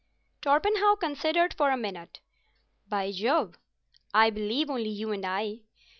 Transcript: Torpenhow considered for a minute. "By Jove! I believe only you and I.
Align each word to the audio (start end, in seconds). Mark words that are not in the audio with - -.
Torpenhow 0.41 0.95
considered 0.95 1.53
for 1.53 1.69
a 1.69 1.77
minute. 1.77 2.21
"By 2.89 3.11
Jove! 3.11 3.59
I 4.15 4.31
believe 4.31 4.67
only 4.67 4.89
you 4.89 5.11
and 5.11 5.23
I. 5.23 5.59